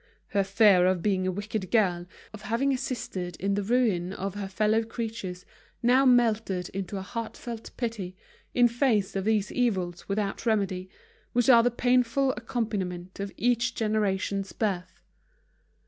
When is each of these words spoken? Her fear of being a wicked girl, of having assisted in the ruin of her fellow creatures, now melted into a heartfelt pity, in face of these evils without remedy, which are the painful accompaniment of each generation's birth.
Her 0.29 0.43
fear 0.43 0.87
of 0.87 1.03
being 1.03 1.27
a 1.27 1.31
wicked 1.31 1.69
girl, 1.69 2.07
of 2.33 2.41
having 2.41 2.73
assisted 2.73 3.35
in 3.39 3.53
the 3.53 3.61
ruin 3.61 4.13
of 4.13 4.33
her 4.33 4.47
fellow 4.47 4.83
creatures, 4.83 5.45
now 5.83 6.07
melted 6.07 6.69
into 6.69 6.97
a 6.97 7.03
heartfelt 7.03 7.69
pity, 7.77 8.15
in 8.55 8.67
face 8.67 9.15
of 9.15 9.25
these 9.25 9.51
evils 9.51 10.09
without 10.09 10.43
remedy, 10.47 10.89
which 11.33 11.49
are 11.51 11.61
the 11.61 11.69
painful 11.69 12.31
accompaniment 12.31 13.19
of 13.19 13.31
each 13.37 13.75
generation's 13.75 14.53
birth. 14.53 15.03